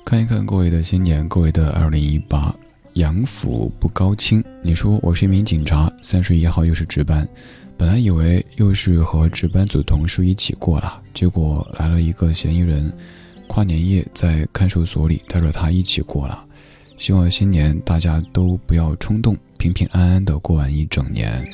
[0.04, 2.54] 看一看各位的新年，各位的二零一八。
[2.94, 7.28] 杨府不高清，你说我是一名警察，三十一号又是值班，
[7.78, 12.92] 本来以为又是和值班组同事一起过了，结果来了一个嫌疑人，
[13.48, 16.44] 跨年夜在看守所里带着他一起过了。
[16.98, 21.46] 希望新年大家都不要冲动，平平安安的过完一整年。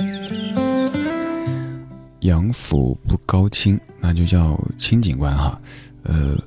[2.22, 5.62] 杨府不高清，那就叫清警官哈，
[6.04, 6.38] 呃。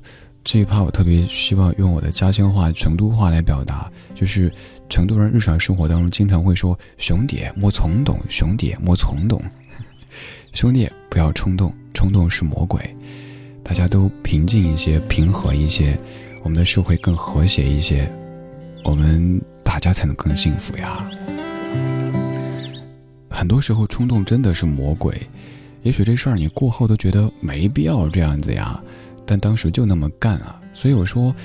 [0.49, 4.49] 这一趴我特别希望用我的家乡话、成都话来表达，就是
[4.87, 9.41] 成都人日常生活当中经常会说“熊爹莫从懂，熊爹莫从懂，
[10.53, 12.81] 兄弟不要冲动，冲动是魔鬼”。
[13.63, 15.99] 大家都平静一些，平和一些，
[16.41, 18.09] 我们的社会更和谐一些，
[18.83, 21.09] 我们大家才能更幸福呀。
[23.29, 25.15] 很多时候冲动真的是魔鬼，
[25.83, 28.81] 也许这事儿你过后都觉得没必要这样子呀。
[29.25, 31.35] 但当时就那么干啊，所以我说，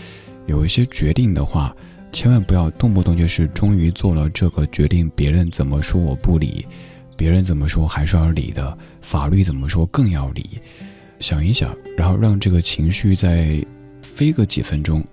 [0.46, 1.74] 有一些决定的话，
[2.12, 6.64] 千万不要动不动就是终于做了这个决定，别人怎么说我不理，
[7.16, 10.60] 别人怎么说还是要理的，法律怎么说更要理。
[11.20, 13.64] 想一想，然后让这个情绪再
[14.02, 15.04] 飞个几分钟，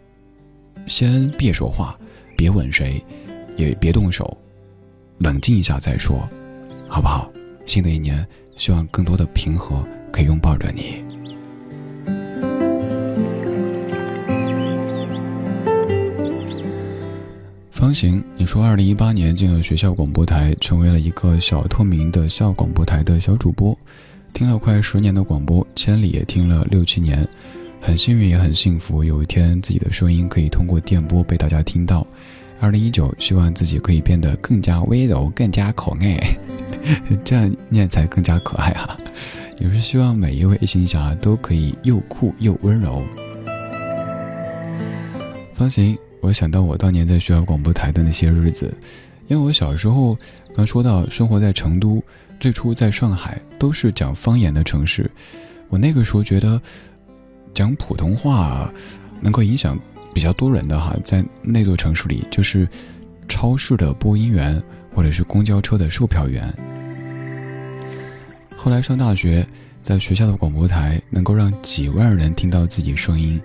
[0.88, 1.97] 先别说话，
[2.35, 3.03] 别吻谁，
[3.55, 4.35] 也别动手，
[5.19, 6.27] 冷静一下再说，
[6.88, 7.31] 好不好？
[7.65, 11.03] 新的一年，希望更多的平和可以拥抱着你。
[17.80, 23.75] 方形，你说二零一八年进了学校广播台，成为了一个小透明的校广播台的小主播，
[24.34, 27.25] 听了快十年的广播，千里也听了六七年，
[27.82, 32.05] 很幸运也很幸福，有一天自己的声音可以通过电波被大家听到。
[32.59, 36.19] 二零一九，希望自己可以变得更加温柔，更加可爱，
[37.23, 38.99] 这样念才更加可爱哈。
[39.57, 43.01] 也是希望每一位异行侠都可以又酷又温柔。
[45.53, 45.97] 方形。
[46.22, 48.76] 我想到我当年在学校广播台的那些日子，
[49.28, 50.17] 因为我小时候
[50.55, 52.03] 刚说到生活在成都，
[52.39, 55.09] 最初在上海都是讲方言的城市，
[55.70, 56.61] 我那个时候觉得
[57.53, 58.72] 讲普通话
[59.22, 59.80] 能够影响
[60.13, 62.67] 比较多人的哈，在那座城市里就是
[63.28, 64.61] 超市的播音员
[64.93, 66.53] 或者是公交车的售票员。
[68.55, 69.47] 后来上大学，
[69.82, 73.39] 在学校的广播台能够让几万人听到自己声音。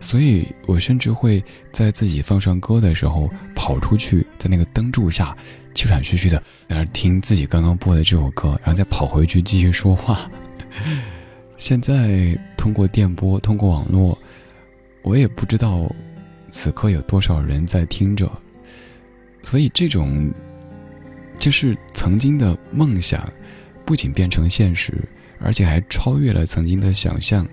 [0.00, 1.42] 所以我甚至会
[1.72, 5.36] 在自己放上歌的时候跑出去，在那个灯柱下
[5.74, 6.36] 气喘吁吁的
[6.68, 10.30] 在那听自己刚刚播的这首歌，然后再跑回去继续说话。
[11.56, 14.16] 现在通过电波，通过网络，
[15.02, 15.90] 我也不知道
[16.48, 18.30] 此刻有多少人在听着。
[19.42, 20.32] 所以这种
[21.38, 23.28] 就是曾经的梦想，
[23.84, 24.94] 不仅变成现实，
[25.40, 27.44] 而且还超越了曾经的想象。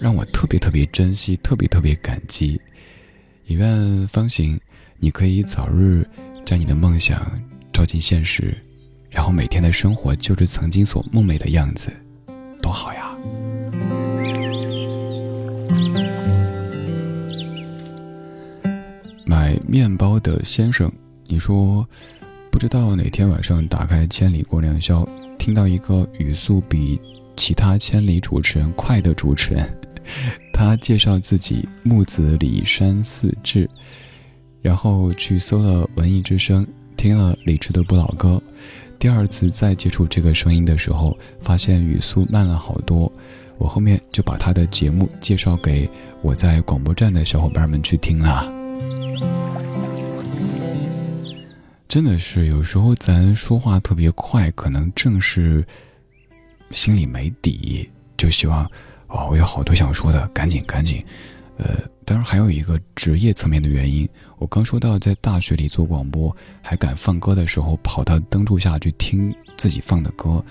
[0.00, 2.60] 让我特别特别珍惜，特别特别感激，
[3.46, 4.58] 也愿方行，
[4.98, 6.08] 你可以早日
[6.44, 7.20] 将你的梦想
[7.72, 8.56] 照进现实，
[9.10, 11.90] 然后每天的生活就是曾经所梦寐的样子，
[12.62, 13.18] 多好呀！
[19.26, 20.90] 买面包的先生，
[21.26, 21.86] 你说，
[22.52, 25.02] 不知道哪天晚上打开《千里过良宵》，
[25.38, 27.00] 听到一个语速比
[27.38, 29.78] 其他千里主持人快的主持人。
[30.52, 33.70] 他介绍自己木子李山四志，
[34.60, 36.66] 然后去搜了文艺之声，
[36.96, 38.42] 听了李志的不老歌。
[38.98, 43.10] 第二次再接触这个声音的时候，发现语速慢了好多。
[43.58, 45.88] 我后面就把他的节目介绍给
[46.22, 48.52] 我在广播站的小伙伴们去听了。
[51.86, 55.66] 真的是有时候咱说话特别快，可能正是
[56.70, 58.70] 心里没底，就希望。
[59.08, 61.00] 哦，我有好多想说的，赶紧赶紧。
[61.56, 64.08] 呃，当然还有一个职业层面的原因。
[64.36, 70.44] 我刚说到在大学里做广播，还敢放歌的时候，跑到灯柱下去听自己放的歌，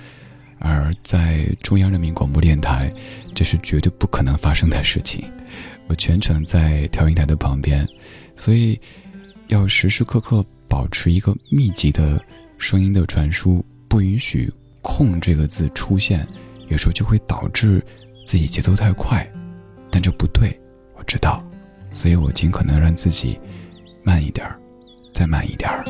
[0.57, 2.91] 而在中央人民广播电台，
[3.35, 5.23] 这是绝对不可能发生的事情。
[5.87, 7.87] 我全程在调音台的旁边，
[8.35, 8.77] 所以
[9.47, 12.19] 要时时刻刻保持一个密集的
[12.57, 14.51] 声音的传输，不允许
[14.87, 16.25] “空”这个字出现，
[16.69, 17.83] 有时候就会导致。
[18.27, 19.25] 自己节奏太快，
[19.89, 20.51] 但这不对，
[20.97, 21.41] 我知道，
[21.93, 23.39] 所以我尽可能让自己
[24.03, 24.59] 慢一点儿，
[25.13, 25.85] 再慢一点儿。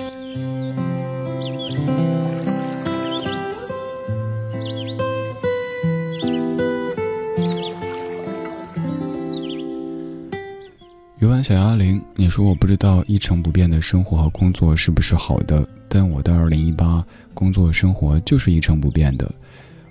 [11.18, 19.32] 游玩小鸭铃，你说我不知道一成不变的生活和工作是不是好的，但我的二零一八工作生活就是一成不变的。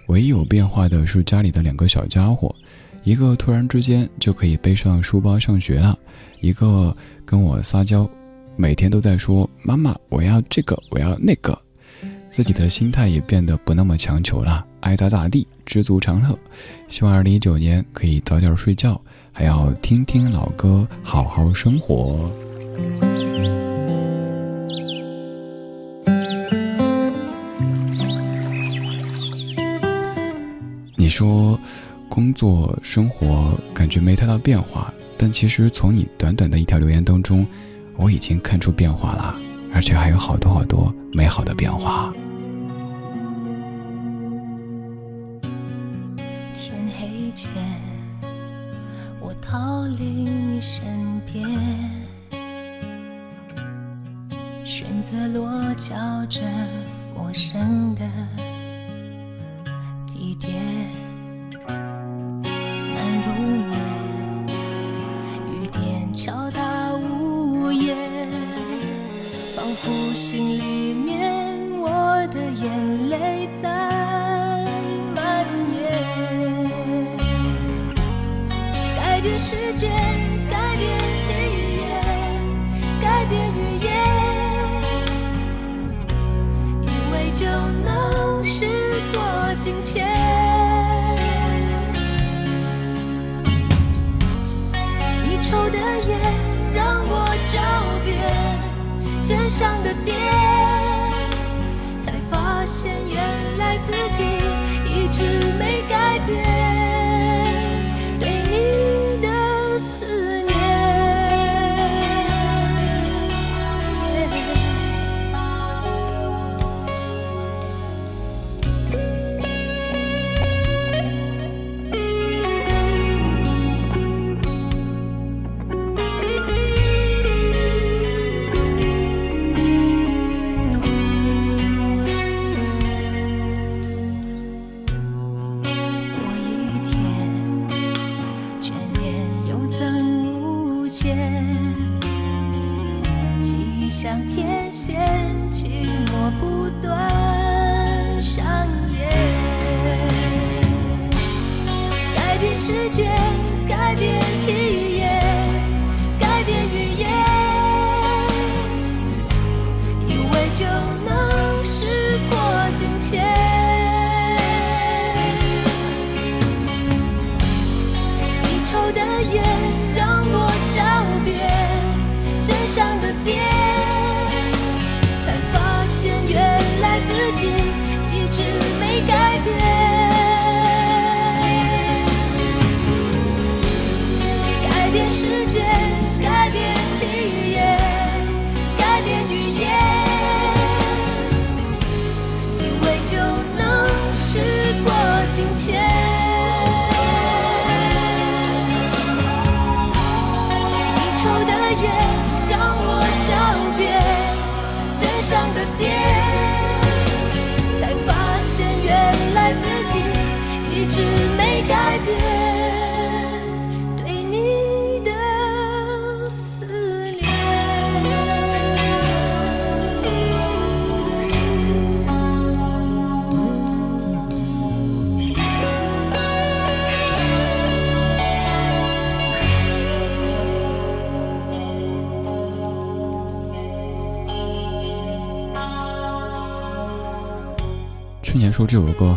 [0.09, 2.55] 唯一有变化的是家里的两个小家伙，
[3.03, 5.99] 一个突然之间就可以背上书包上学了，
[6.40, 8.09] 一个跟我撒娇，
[8.57, 11.59] 每天都在说妈妈我要这个我要那个，
[12.28, 16.38] 自己的心态也变得不那么强求了，爱咋咋地，知足常乐。
[16.86, 19.01] 希望二零一九年可以早点睡觉，
[19.32, 22.30] 还要听听老歌，好好生活。
[31.17, 31.59] 说，
[32.11, 37.47] 工作生活感觉没太大变化，但其实从你短短的一条留言当中，
[37.97, 39.35] 我已经看出变化了，
[39.73, 42.12] 而且还有好多好多美好的变化。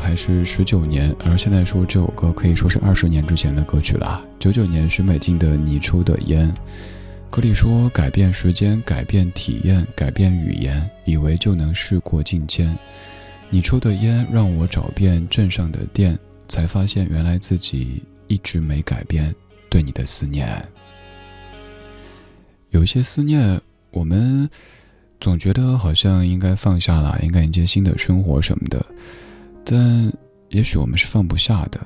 [0.09, 4.25] 还是十九年，而现在说这首歌可以说是二十年之前的歌曲了。
[4.39, 6.49] 九九年许美静的《你抽的烟》，
[7.29, 12.75] 歌里说改变时间，改变体验，改变语言，以为就能事过境迁。
[13.51, 19.31] 你抽的烟让我找遍镇上的店，才发现原来自己一直没改变
[19.69, 20.49] 对你的思念。
[22.71, 24.49] 有些思念，我们
[25.21, 28.83] 总觉得好像应该放下了，应该迎接新的生活什么的，
[29.71, 30.11] 但
[30.49, 31.79] 也许我们是放不下的。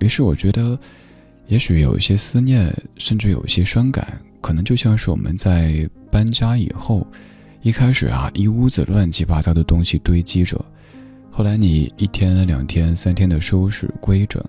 [0.00, 0.76] 于是我觉得，
[1.46, 7.06] 也许有一些思念，甚至有一些伤感，可能就像是我们在搬家以后，
[7.62, 10.64] 一开始啊，一屋子乱七八糟的东西堆积着，
[11.30, 14.44] 后来你一天、两天、三天的收拾规整，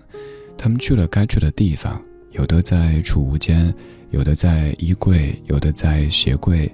[0.56, 2.02] 他们去了该去的地方，
[2.32, 3.72] 有的在储物间，
[4.10, 6.68] 有的在衣柜，有的在鞋柜。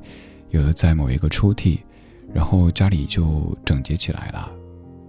[0.50, 1.78] 有的在某一个抽屉，
[2.32, 4.52] 然后家里就整洁起来了。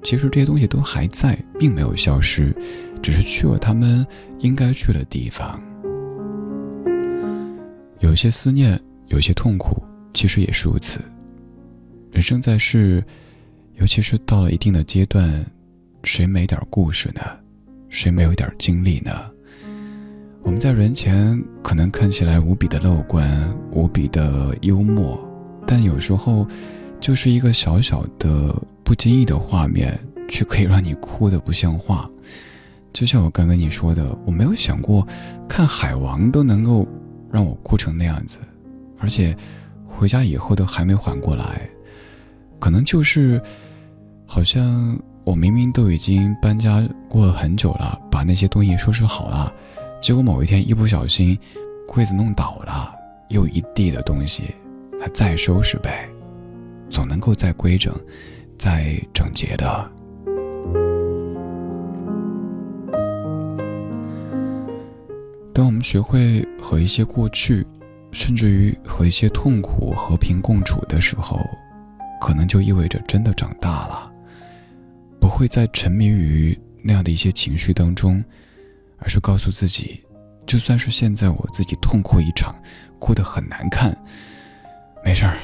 [0.05, 2.55] 其实这些东西都还在，并没有消失，
[3.01, 4.05] 只是去了他们
[4.37, 5.59] 应该去的地方。
[7.99, 9.83] 有些思念，有些痛苦，
[10.13, 10.99] 其实也是如此。
[12.11, 13.03] 人生在世，
[13.73, 15.43] 尤其是到了一定的阶段，
[16.03, 17.21] 谁没点故事呢？
[17.89, 19.11] 谁没有点经历呢？
[20.43, 25.19] 我们在人前可能看起来无比的乐观，无比的幽默。
[25.65, 26.47] 但有时候，
[26.99, 32.07] 就是一个小小的、不经意的画面，却可以让你哭得不像话。
[32.93, 35.05] 就像我刚跟你说的，我没有想过，
[35.49, 36.87] 看海王都能够
[37.31, 38.37] 让我哭成那样子，
[38.99, 39.35] 而且
[39.85, 41.67] 回家以后都还没缓过来。
[42.59, 43.41] 可能就是，
[44.25, 49.51] 好像我明明都已经搬家过了很久了，把那些东西收拾好了，
[49.99, 51.37] 结果某一天一不小心，
[51.87, 52.93] 柜子弄倒了，
[53.29, 54.55] 又一地的东西。
[54.97, 56.07] 那再收拾呗，
[56.89, 57.93] 总能够再规整、
[58.57, 59.91] 再整洁的。
[65.53, 67.65] 当我们学会和一些过去，
[68.11, 71.39] 甚至于和一些痛苦和平共处的时候，
[72.19, 74.11] 可能就意味着真的长大了，
[75.19, 78.23] 不会再沉迷于那样的一些情绪当中，
[78.97, 80.03] 而是告诉自己，
[80.45, 82.53] 就算是现在我自己痛哭一场，
[82.99, 83.97] 哭得很难看。
[85.05, 85.39] 没事儿，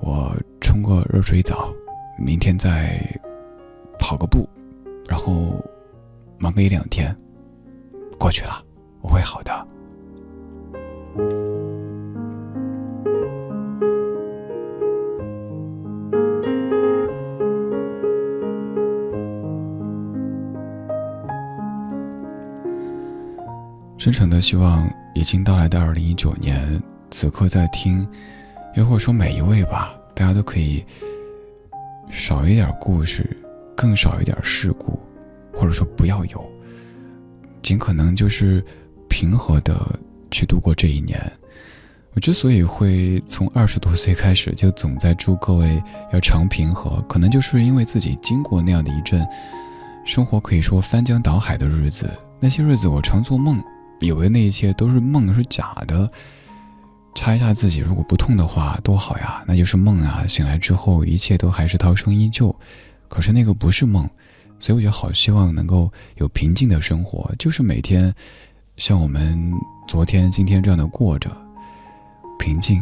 [0.00, 1.70] 我冲个热水澡，
[2.22, 3.00] 明天再
[3.98, 4.46] 跑个步，
[5.08, 5.58] 然后
[6.38, 7.16] 忙个一两天，
[8.18, 8.62] 过去了，
[9.00, 9.66] 我会好的。
[23.96, 28.06] 真诚的希望，已经到来的二零一九年，此刻在听。
[28.76, 30.84] 又或者说每一位吧，大家都可以
[32.10, 33.24] 少一点故事，
[33.76, 34.98] 更少一点事故，
[35.52, 36.52] 或者说不要有，
[37.62, 38.62] 尽可能就是
[39.08, 39.98] 平和的
[40.30, 41.20] 去度过这一年。
[42.12, 45.80] 我之所以会从二十多岁开始就总在祝各位
[46.12, 49.24] 要常平和，可能就是因为自己经过那样的一阵
[50.04, 53.62] 生活可以说翻江倒海的日子，那些日子我常做梦，
[54.00, 56.10] 以为那一切都是梦，是假的。
[57.14, 59.44] 查一下自己，如果不痛的话，多好呀！
[59.46, 60.24] 那就是梦啊！
[60.26, 62.54] 醒来之后，一切都还是涛声依旧。
[63.08, 64.08] 可是那个不是梦，
[64.58, 68.14] 所以我就好希望能够有平静的生活，就是每天
[68.76, 69.52] 像我们
[69.86, 71.30] 昨天、今天这样的过着，
[72.38, 72.80] 平静，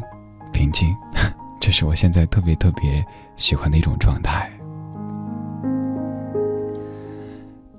[0.53, 0.95] 平静，
[1.59, 3.05] 这是我现在特别特别
[3.37, 4.49] 喜欢的一种状态。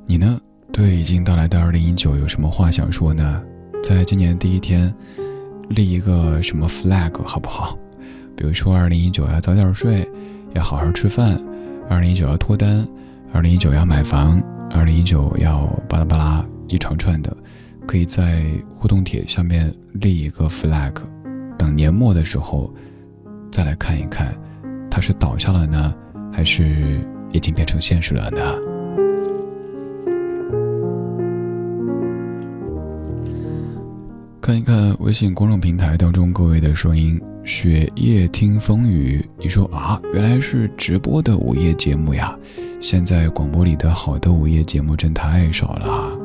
[0.06, 0.42] 你呢？
[0.74, 3.42] 对已经到来的二零一九有什么话想说呢？
[3.84, 4.94] 在今年第一天。
[5.70, 7.78] 立一个什么 flag 好不好？
[8.36, 10.10] 比如说，二零一九要早点睡，
[10.54, 11.38] 要好好吃饭；
[11.90, 12.86] 二零一九要脱单；
[13.34, 14.40] 二零一九要买房；
[14.72, 17.36] 二零一九要巴拉巴拉一长串的，
[17.86, 20.94] 可以在互动帖下面立一个 flag，
[21.58, 22.74] 等年末的时候
[23.52, 24.34] 再来看一看，
[24.90, 25.94] 它是倒下了呢，
[26.32, 27.00] 还是
[27.34, 28.69] 已经变成现实了呢？
[34.50, 37.22] 看一看微信公众平台当中各位的声音。
[37.44, 42.36] 雪夜听风雨，你说啊，原来是直播的午夜节目呀！
[42.82, 46.18] 现在广播里的好的午夜节目真太少了。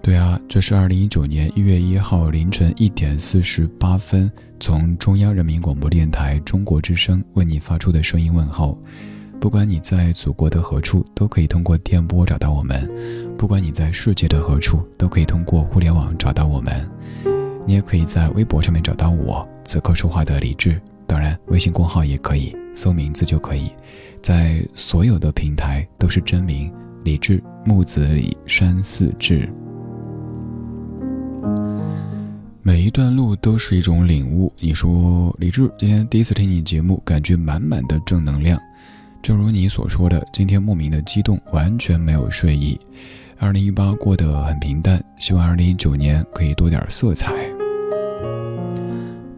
[0.00, 8.80] 对啊，这是二零一九年一月一号凌晨一点四十八分，从中央人民广播电台中国之声为你发出的声音问候。
[9.44, 12.80] 不管你在祖国的何处，都可以通过电波找到我们；
[13.36, 16.72] 不管你在世界的何处，都可以通过互联网找到我们。
[17.66, 20.80] 你也可以在微博上面找到我，此刻说话的李志。
[21.06, 23.70] 当然，微信公号也可以搜名字就可以。
[24.22, 26.72] 在所有的平台都是真名
[27.04, 29.46] 李志，木子李，山寺志。
[32.62, 34.50] 每一段路都是一种领悟。
[34.58, 38.58] 你说李志今天第一次听你节目，感觉满满的正能量。
[39.24, 42.78] 正如你所说的，今天莫名的激动，完全没有睡意。
[43.38, 47.32] 二零一八过得很平淡，希望二零一九年可以多点色彩。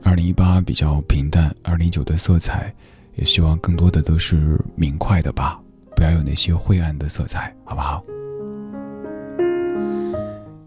[0.03, 2.75] 二零一八比较平淡，二零一九的色彩，
[3.15, 5.57] 也希望更多的都是明快的吧，
[5.95, 8.03] 不要有那些晦暗的色彩，好不好？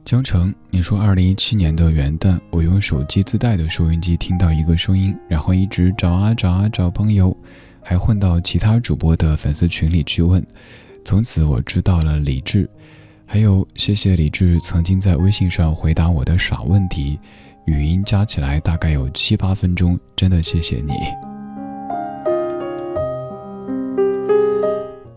[0.05, 7.35] 江城，你说二零一七年的元旦，我用手机自带的收音机听到一个声音，然后一直找啊找啊找朋友，
[7.89, 10.45] 还混到其他主播的粉丝群里去问，
[11.03, 12.69] 从此我知道了李智，
[13.25, 17.19] 还有谢谢李智曾经在微信上回答我的傻问题。
[17.65, 20.93] 语音加起来大概有七八分钟，真的谢谢你，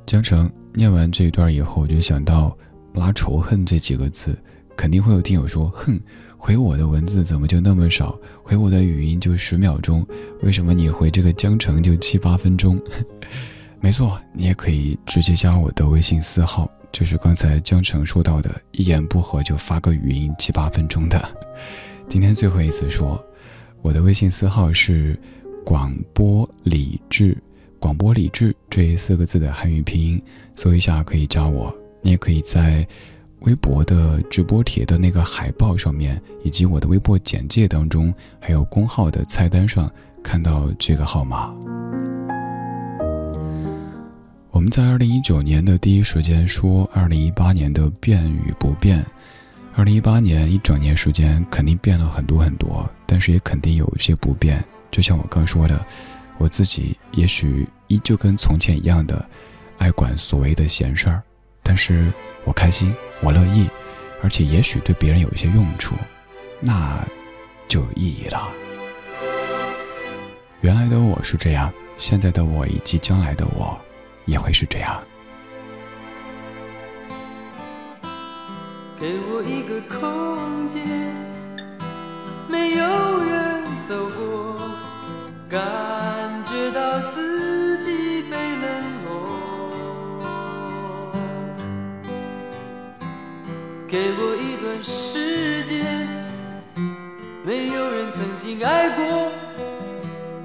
[0.06, 0.50] 江城。
[0.72, 2.56] 念完这一段以后，我就想到
[2.96, 4.34] “拉仇恨”这几个字，
[4.74, 6.00] 肯定会有听友说：“哼，
[6.45, 8.18] 回我的文字怎么就那么少？
[8.43, 10.05] 回我的语音就十秒钟，
[10.43, 12.76] 为什么你回这个江城就七八分钟？”
[13.78, 21.22] 没错，你也可以直接加我的微信私号，就是刚才江城说到的，一言不合就发个语音七八分钟的。
[22.09, 23.24] 今天最后一次说，
[23.80, 25.16] 我的微信私号是
[25.64, 27.38] “广播理智”，
[27.78, 30.20] 广播理智这四个字的汉语拼音，
[30.57, 31.72] 搜一下可以加我。
[32.05, 32.84] 你也可以在
[33.43, 39.90] 微博的直播帖的那个海报上面，以及我的微博简介当中，还有公号的菜单上
[40.22, 41.55] 看到这个号码。
[44.51, 49.05] 我们在二零一九年的第一时间说二零一八年的变与不变。
[49.74, 54.62] 二零一八年一整年时间，肯定变了很多很多，但是也肯定有一些不变。
[54.90, 55.84] 就像我刚说的，
[56.36, 59.26] 我自己也许依旧跟从前一样的，
[59.78, 61.22] 爱管所谓的闲事儿，
[61.62, 62.12] 但是
[62.45, 63.68] 我开心，我乐意，
[64.22, 65.95] 而且也许对别人有一些用处，
[66.61, 66.99] 那
[67.68, 68.49] 就有意义了。
[70.61, 73.80] 原来的我是这样，现在的我以及将来的我，
[74.26, 75.03] 也会是这样。
[79.01, 80.80] 给我一个空间，
[82.49, 84.61] 没有人走过，
[85.49, 85.61] 感
[86.45, 87.31] 觉到自
[94.72, 96.08] 我一段时间，
[97.44, 99.30] 没有人曾经爱过，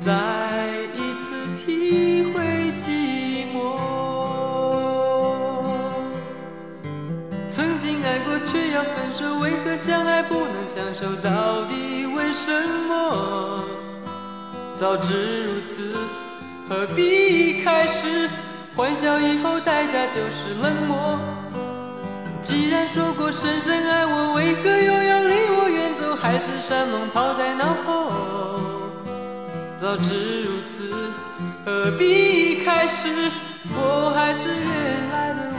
[0.04, 0.12] 再
[0.94, 2.44] 一次体会
[2.82, 3.80] 寂寞。
[7.50, 11.16] 曾经爱过却要分手，为何相爱不能相守？
[11.16, 12.52] 到底为什
[12.90, 13.64] 么？
[14.76, 15.96] 早知如此，
[16.68, 18.30] 何必开始？
[18.76, 21.18] 欢笑以后代价就是冷漠。
[22.48, 26.16] 既然说过深深爱我，为何又要离我远走？
[26.16, 28.10] 海誓山盟抛在脑后。
[29.78, 30.96] 早知如此，
[31.66, 33.30] 何必开始？
[33.76, 35.57] 我还是原来的我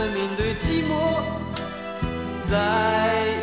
[0.00, 1.20] 的面对寂寞，
[2.50, 3.39] 在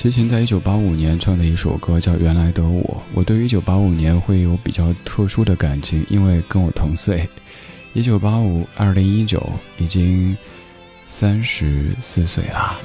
[0.00, 2.82] 齐秦在一九八五年唱的一首歌叫《原来的我》，
[3.12, 7.28] 我对于一九八五年会有比较特殊的感情，因为跟我同岁。
[7.92, 10.34] 一九八五，二零一九，已经
[11.04, 12.80] 三十四岁啦。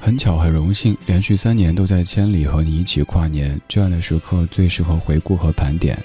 [0.00, 5.96] 很巧，很荣幸，连续三年都在千里和你一起跨年，这样的时刻最适合回顾和盘点。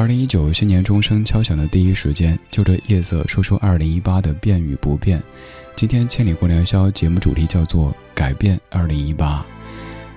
[0.00, 5.22] 二零一九新年钟声敲响的第一时间，就着夜色说出二零一八的变与不变。
[5.76, 9.44] 今天千里共良宵节目主题叫做改变二零一八。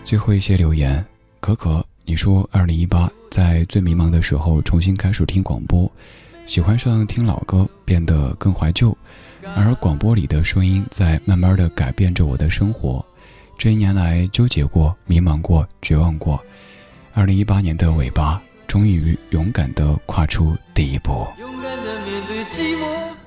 [0.06, 1.04] 最后一些留言，
[1.42, 5.92] 可可，你说二零一八在最迷茫的时候重新开始听广播，
[6.48, 8.98] 喜欢上听老歌，变得更怀旧，
[9.54, 13.06] 而广播里的声音在慢慢的改变着我的生活。
[13.58, 16.42] 这一年来纠结过、迷茫过、绝望过，
[17.14, 18.42] 二零一八年的尾巴。
[18.68, 21.28] 终于勇敢地跨出第一步。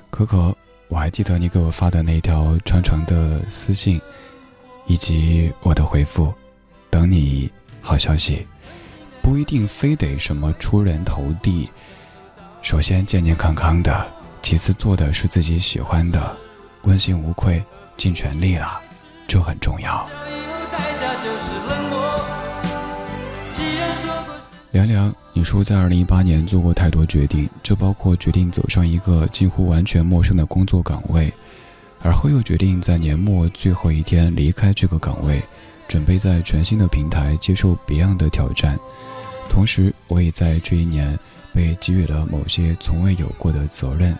[0.09, 0.55] 可可，
[0.87, 4.01] 我还记得你给我发的那条长长的私信，
[4.85, 6.33] 以及我的回复，
[6.89, 8.45] 等你好消息。
[9.21, 11.69] 不一定非得什么出人头地，
[12.61, 14.07] 首先健健康康的，
[14.41, 16.37] 其次做的是自己喜欢的，
[16.83, 17.61] 问心无愧，
[17.97, 18.79] 尽全力了，
[19.27, 20.09] 这很重要。
[24.77, 31.33] 凉凉，你说在二零一八年做过太多决定，这包括决定走上一个近乎完全陌生的工作岗位，
[32.03, 35.41] 而后又决定在年末最后一天离开这个岗位，
[35.87, 38.77] 准备在全新的平台接受别样的挑战。
[39.49, 41.17] 同时，我也在这一年
[41.51, 44.15] 被给予了某些从未有过的责任，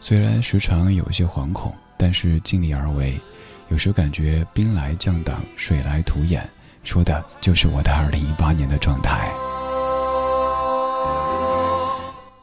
[0.00, 3.20] 虽然时常有些惶恐，但是尽力而为。
[3.68, 6.48] 有时感觉兵来将挡，水来土掩，
[6.84, 9.28] 说的就是我的二零一八年的状态。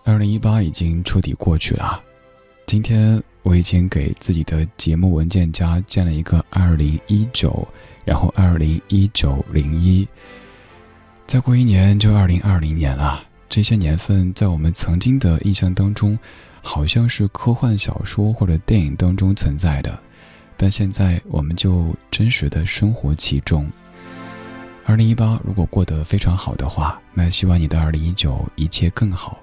[0.08, 2.00] 二零一八已经彻底过去了，
[2.68, 7.68] 今天我已经给自己的节目文件夹建了一个二零一九，
[8.06, 10.08] 然后二零一九零一，
[11.26, 13.26] 再过一年就二零二零年了。
[13.50, 16.16] 这些年份在我们曾经的印象当中，
[16.62, 20.00] 好像是科幻小说或者电影当中存在的，
[20.56, 23.68] 但现在我们就真实的生活其中。
[24.86, 29.40] 二零一八如果过得非常好的话，那希望你的二零一九一切更好。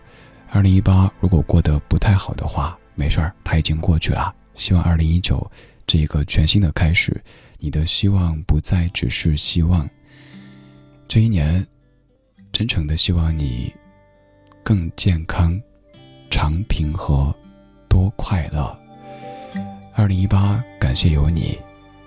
[0.54, 4.34] 二零一八如果过得不太好的话，没事儿，它已经过去了。
[4.54, 5.50] 希望二零一九
[5.86, 7.18] 这一个全新的开始，
[7.58, 9.88] 你的希望不再只是希望。
[11.08, 11.66] 这一年，
[12.52, 13.72] 真诚的希望你
[14.62, 15.58] 更健康、
[16.30, 17.34] 长平和、
[17.88, 18.78] 多快乐。
[19.94, 21.58] 二零一八，感谢有你。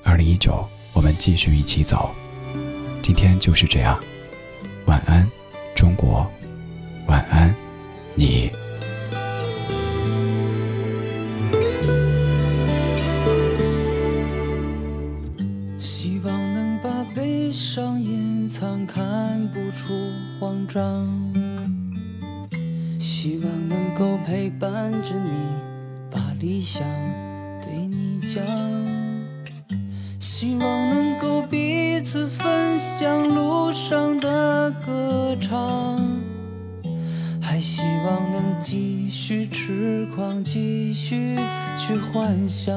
[0.03, 2.13] 二零一九，我们继续一起走。
[3.01, 3.99] 今天就是这样，
[4.85, 5.27] 晚安，
[5.75, 6.31] 中国，
[7.07, 7.53] 晚安。
[8.18, 8.49] 你
[15.78, 19.93] 希望能把悲伤隐藏，看不出
[20.39, 21.09] 慌张。
[22.97, 25.30] 希望能够陪伴着你，
[26.09, 26.88] 把理想
[27.61, 28.41] 对你讲。
[30.22, 36.05] 希望能够彼此分享路上的歌唱。
[37.56, 41.38] 还希望能继续痴狂，继续
[41.80, 42.76] 去幻想。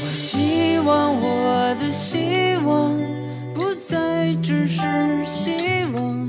[0.00, 2.98] 我希望我的希望
[3.52, 4.80] 不再只是
[5.26, 6.26] 希望，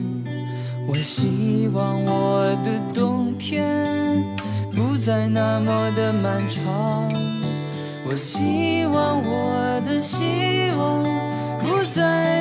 [0.86, 4.22] 我希望我的冬天
[4.76, 7.10] 不再那么的漫长。
[8.06, 11.02] 我希望我的希望
[11.64, 12.35] 不再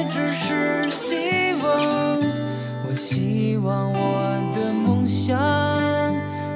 [2.95, 5.37] 希望我的梦想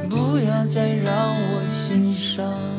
[0.09, 2.78] 不要再让我心伤。